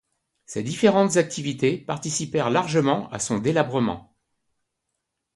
[0.47, 4.15] Ces différentes activités participèrent largement à son délabrement.